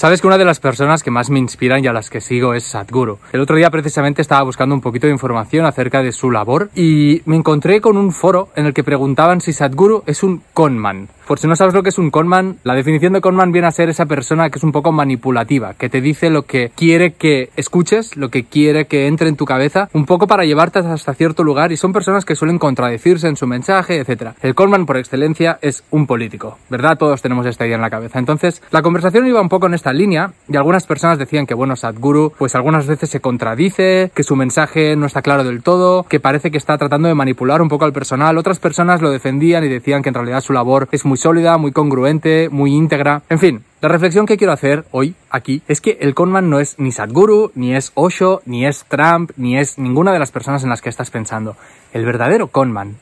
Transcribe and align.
Sabes 0.00 0.22
que 0.22 0.28
una 0.28 0.38
de 0.38 0.46
las 0.46 0.60
personas 0.60 1.02
que 1.02 1.10
más 1.10 1.28
me 1.28 1.38
inspiran 1.38 1.84
y 1.84 1.86
a 1.86 1.92
las 1.92 2.08
que 2.08 2.22
sigo 2.22 2.54
es 2.54 2.64
Sadhguru. 2.64 3.18
El 3.34 3.42
otro 3.42 3.56
día 3.56 3.68
precisamente 3.68 4.22
estaba 4.22 4.42
buscando 4.44 4.74
un 4.74 4.80
poquito 4.80 5.06
de 5.06 5.12
información 5.12 5.66
acerca 5.66 6.00
de 6.00 6.10
su 6.10 6.30
labor 6.30 6.70
y 6.74 7.20
me 7.26 7.36
encontré 7.36 7.82
con 7.82 7.98
un 7.98 8.10
foro 8.10 8.48
en 8.56 8.64
el 8.64 8.72
que 8.72 8.82
preguntaban 8.82 9.42
si 9.42 9.52
Sadhguru 9.52 10.02
es 10.06 10.22
un 10.22 10.42
conman. 10.54 11.10
Por 11.30 11.38
si 11.38 11.46
no 11.46 11.54
sabes 11.54 11.74
lo 11.74 11.84
que 11.84 11.90
es 11.90 11.98
un 11.98 12.10
conman, 12.10 12.56
la 12.64 12.74
definición 12.74 13.12
de 13.12 13.20
conman 13.20 13.52
viene 13.52 13.68
a 13.68 13.70
ser 13.70 13.88
esa 13.88 14.06
persona 14.06 14.50
que 14.50 14.58
es 14.58 14.64
un 14.64 14.72
poco 14.72 14.90
manipulativa, 14.90 15.74
que 15.74 15.88
te 15.88 16.00
dice 16.00 16.28
lo 16.28 16.42
que 16.42 16.72
quiere 16.74 17.12
que 17.12 17.50
escuches, 17.54 18.16
lo 18.16 18.30
que 18.30 18.46
quiere 18.46 18.86
que 18.86 19.06
entre 19.06 19.28
en 19.28 19.36
tu 19.36 19.44
cabeza, 19.44 19.88
un 19.92 20.06
poco 20.06 20.26
para 20.26 20.44
llevarte 20.44 20.80
hasta 20.80 21.14
cierto 21.14 21.44
lugar 21.44 21.70
y 21.70 21.76
son 21.76 21.92
personas 21.92 22.24
que 22.24 22.34
suelen 22.34 22.58
contradecirse 22.58 23.28
en 23.28 23.36
su 23.36 23.46
mensaje, 23.46 24.00
etc. 24.00 24.30
El 24.42 24.56
conman 24.56 24.86
por 24.86 24.96
excelencia 24.96 25.60
es 25.62 25.84
un 25.90 26.08
político, 26.08 26.58
¿verdad? 26.68 26.98
Todos 26.98 27.22
tenemos 27.22 27.46
esta 27.46 27.64
idea 27.64 27.76
en 27.76 27.82
la 27.82 27.90
cabeza. 27.90 28.18
Entonces, 28.18 28.60
la 28.72 28.82
conversación 28.82 29.24
iba 29.24 29.40
un 29.40 29.48
poco 29.48 29.68
en 29.68 29.74
esta 29.74 29.89
línea 29.92 30.32
y 30.48 30.56
algunas 30.56 30.86
personas 30.86 31.18
decían 31.18 31.46
que, 31.46 31.54
bueno, 31.54 31.76
Sadhguru 31.76 32.32
pues 32.38 32.54
algunas 32.54 32.86
veces 32.86 33.10
se 33.10 33.20
contradice, 33.20 34.10
que 34.14 34.22
su 34.22 34.36
mensaje 34.36 34.96
no 34.96 35.06
está 35.06 35.22
claro 35.22 35.44
del 35.44 35.62
todo, 35.62 36.04
que 36.04 36.20
parece 36.20 36.50
que 36.50 36.58
está 36.58 36.78
tratando 36.78 37.08
de 37.08 37.14
manipular 37.14 37.62
un 37.62 37.68
poco 37.68 37.84
al 37.84 37.92
personal. 37.92 38.38
Otras 38.38 38.58
personas 38.58 39.02
lo 39.02 39.10
defendían 39.10 39.64
y 39.64 39.68
decían 39.68 40.02
que 40.02 40.08
en 40.08 40.14
realidad 40.14 40.40
su 40.40 40.52
labor 40.52 40.88
es 40.92 41.04
muy 41.04 41.16
sólida, 41.16 41.56
muy 41.58 41.72
congruente, 41.72 42.48
muy 42.50 42.74
íntegra. 42.74 43.22
En 43.28 43.38
fin, 43.38 43.64
la 43.80 43.88
reflexión 43.88 44.26
que 44.26 44.36
quiero 44.36 44.52
hacer 44.52 44.84
hoy 44.90 45.14
aquí 45.30 45.62
es 45.66 45.80
que 45.80 45.98
el 46.00 46.14
conman 46.14 46.50
no 46.50 46.60
es 46.60 46.78
ni 46.78 46.92
Sadhguru, 46.92 47.52
ni 47.54 47.74
es 47.74 47.92
Osho, 47.94 48.42
ni 48.44 48.66
es 48.66 48.84
Trump, 48.88 49.30
ni 49.36 49.58
es 49.58 49.78
ninguna 49.78 50.12
de 50.12 50.18
las 50.18 50.30
personas 50.30 50.62
en 50.64 50.70
las 50.70 50.82
que 50.82 50.88
estás 50.88 51.10
pensando. 51.10 51.56
El 51.92 52.04
verdadero 52.04 52.48
conman 52.48 52.96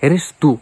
eres 0.00 0.34
tú. 0.38 0.60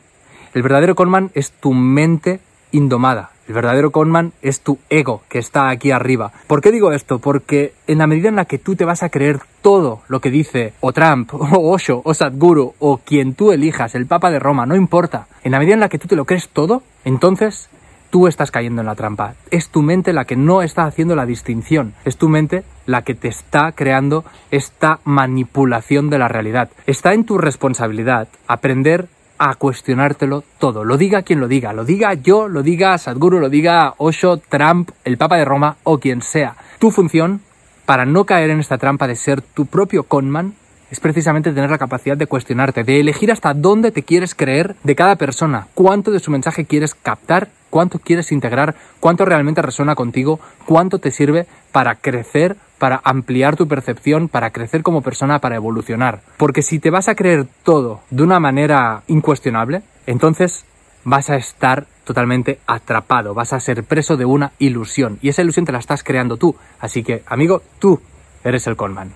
El 0.55 0.63
verdadero 0.63 0.95
conman 0.95 1.31
es 1.35 1.53
tu 1.53 1.75
mente 1.75 2.41
indomada. 2.73 3.31
El 3.49 3.55
verdadero 3.55 3.91
conman 3.91 4.35
es 4.43 4.61
tu 4.61 4.79
ego 4.91 5.23
que 5.31 5.39
está 5.39 5.71
aquí 5.71 5.91
arriba. 5.91 6.33
¿Por 6.47 6.61
qué 6.61 6.71
digo 6.71 6.93
esto? 6.93 7.19
Porque 7.19 7.73
en 7.87 7.97
la 7.97 8.07
medida 8.07 8.29
en 8.29 8.37
la 8.37 8.45
que 8.45 8.59
tú 8.59 8.77
te 8.77 8.85
vas 8.85 9.03
a 9.03 9.09
creer 9.09 9.41
todo 9.63 10.03
lo 10.09 10.21
que 10.21 10.31
dice 10.31 10.75
o 10.81 10.93
Trump 10.93 11.33
o 11.35 11.73
Osho 11.73 12.03
o 12.05 12.13
Sadhguru 12.13 12.75
o 12.79 12.99
quien 12.99 13.33
tú 13.33 13.51
elijas, 13.51 13.95
el 13.95 14.07
Papa 14.07 14.31
de 14.31 14.39
Roma, 14.39 14.67
no 14.67 14.77
importa. 14.77 15.29
En 15.43 15.53
la 15.53 15.59
medida 15.59 15.73
en 15.73 15.81
la 15.81 15.89
que 15.89 15.99
tú 15.99 16.07
te 16.07 16.17
lo 16.17 16.27
crees 16.27 16.51
todo, 16.51 16.83
entonces 17.07 17.71
tú 18.11 18.27
estás 18.27 18.51
cayendo 18.51 18.83
en 18.83 18.87
la 18.87 18.95
trampa. 18.95 19.35
Es 19.51 19.71
tu 19.71 19.81
mente 19.81 20.13
la 20.13 20.27
que 20.27 20.37
no 20.37 20.61
está 20.61 20.85
haciendo 20.85 21.17
la 21.17 21.25
distinción. 21.25 21.95
Es 22.05 22.19
tu 22.19 22.29
mente 22.29 22.65
la 22.85 23.03
que 23.03 23.15
te 23.15 23.29
está 23.29 23.73
creando 23.73 24.27
esta 24.51 25.01
manipulación 25.05 26.11
de 26.11 26.19
la 26.19 26.29
realidad. 26.29 26.69
Está 26.87 27.15
en 27.15 27.25
tu 27.25 27.39
responsabilidad 27.39 28.29
aprender 28.47 29.09
a 29.39 29.55
cuestionártelo 29.55 30.45
todo. 30.59 30.85
Lo 30.85 30.97
diga 30.97 31.23
quien 31.23 31.41
lo 31.41 31.49
diga. 31.49 31.73
Lo 31.73 31.85
diga 31.85 32.15
yo, 32.15 32.49
lo 32.49 32.63
diga 32.63 32.99
Sadhguru, 32.99 33.41
lo 33.41 33.49
diga 33.49 33.95
Osho, 33.99 34.39
Trump, 34.39 34.91
el 35.05 35.17
Papa 35.17 35.37
de 35.37 35.45
Roma 35.45 35.77
o 35.85 35.99
quien 35.99 36.23
sea. 36.23 36.57
Tu 36.79 36.91
función 36.91 37.41
para 37.87 38.05
no 38.05 38.25
caer 38.25 38.51
en 38.51 38.61
esta 38.61 38.79
trampa 38.79 39.07
de 39.07 39.17
ser 39.17 39.41
tu 39.41 39.67
propio 39.67 40.03
conman 40.03 40.55
es 40.91 41.01
precisamente 41.01 41.53
tener 41.53 41.71
la 41.71 41.79
capacidad 41.79 42.17
de 42.17 42.27
cuestionarte, 42.27 42.85
de 42.85 43.01
elegir 43.01 43.31
hasta 43.31 43.55
dónde 43.55 43.93
te 43.93 44.03
quieres 44.03 44.35
creer 44.35 44.77
de 44.85 44.95
cada 44.95 45.17
persona, 45.17 45.69
cuánto 45.75 46.11
de 46.11 46.21
su 46.21 46.31
mensaje 46.31 46.65
quieres 46.65 46.95
captar, 46.95 47.49
cuánto 47.71 47.99
quieres 47.99 48.33
integrar, 48.33 48.75
cuánto 49.01 49.25
realmente 49.25 49.63
resuena 49.63 49.95
contigo, 49.95 50.41
cuánto 50.67 50.99
te 50.99 51.11
sirve 51.11 51.47
para 51.73 51.97
crecer, 51.97 52.57
para 52.79 53.01
ampliar 53.05 53.57
tu 53.57 53.69
percepción, 53.69 54.29
para 54.29 54.51
crecer 54.51 54.83
como 54.83 55.03
persona, 55.03 55.41
para 55.41 55.57
evolucionar. 55.57 56.23
Porque 56.37 56.63
si 56.63 56.79
te 56.79 56.91
vas 56.91 57.09
a 57.09 57.15
creer 57.15 57.47
todo 57.65 58.01
de 58.11 58.23
una 58.23 58.41
manera 58.41 59.03
incuestionable, 59.09 59.83
entonces 60.07 60.65
vas 61.05 61.31
a 61.31 61.37
estar 61.37 61.87
totalmente 62.05 62.61
atrapado, 62.67 63.35
vas 63.35 63.53
a 63.53 63.61
ser 63.61 63.85
preso 63.85 64.17
de 64.17 64.25
una 64.25 64.53
ilusión 64.59 65.19
y 65.21 65.29
esa 65.29 65.43
ilusión 65.43 65.67
te 65.67 65.73
la 65.73 65.79
estás 65.79 66.03
creando 66.03 66.37
tú. 66.37 66.57
Así 66.81 67.03
que, 67.03 67.23
amigo, 67.27 67.63
tú 67.79 68.01
eres 68.45 68.67
el 68.67 68.77
conman. 68.77 69.13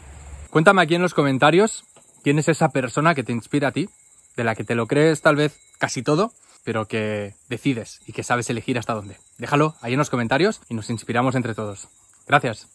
Cuéntame 0.51 0.83
aquí 0.83 0.95
en 0.95 1.03
los 1.03 1.15
comentarios 1.15 1.85
quién 2.23 2.39
es 2.39 2.49
esa 2.49 2.69
persona 2.71 3.15
que 3.15 3.25
te 3.25 3.33
inspira 3.33 3.69
a 3.69 3.73
ti, 3.73 3.89
de 4.37 4.45
la 4.45 4.55
que 4.55 4.65
te 4.65 4.75
lo 4.75 4.87
crees 4.87 5.23
tal 5.23 5.37
vez 5.37 5.59
casi 5.79 6.03
todo, 6.03 6.33
pero 6.65 6.87
que 6.87 7.35
decides 7.49 8.01
y 8.07 8.13
que 8.13 8.23
sabes 8.23 8.49
elegir 8.51 8.79
hasta 8.79 8.95
dónde. 8.95 9.17
Déjalo 9.39 9.75
ahí 9.81 9.95
en 9.95 9.99
los 9.99 10.11
comentarios 10.11 10.61
y 10.69 10.75
nos 10.75 10.91
inspiramos 10.91 11.35
entre 11.35 11.55
todos. 11.55 11.89
Gracias. 12.27 12.69